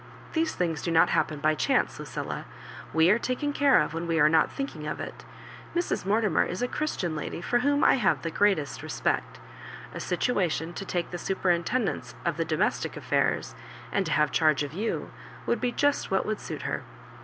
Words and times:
These 0.33 0.55
things 0.55 0.81
do 0.81 0.89
not 0.89 1.11
happen 1.11 1.39
by 1.41 1.53
chance, 1.53 1.99
Lu 1.99 2.05
cilla. 2.05 2.45
We 2.91 3.11
are 3.11 3.19
taken 3.19 3.53
care 3.53 3.79
of 3.79 3.93
when 3.93 4.07
we 4.07 4.19
are. 4.19 4.31
hot 4.31 4.49
thinking 4.51 4.87
of 4.87 4.99
it. 4.99 5.25
Mrs. 5.75 6.07
Mortimer 6.07 6.43
is 6.43 6.63
a 6.63 6.67
Christian 6.67 7.15
lady 7.15 7.39
for 7.39 7.59
whom 7.59 7.83
I 7.83 7.97
hare 7.97 8.15
the 8.19 8.31
greatest 8.31 8.81
respect 8.81 9.39
A 9.93 9.99
situation 9.99 10.73
to 10.73 10.85
take 10.85 11.11
tlie 11.11 11.19
superintendence 11.19 12.15
of 12.25 12.37
the 12.37 12.45
domestic 12.45 12.97
affairs, 12.97 13.53
and 13.91 14.03
to 14.07 14.13
have 14.13 14.31
charge 14.31 14.63
of 14.63 14.73
you, 14.73 15.11
would 15.45 15.61
be 15.61 15.71
just 15.71 16.09
what 16.09 16.25
would 16.25 16.39
suit 16.39 16.63
her. 16.63 16.81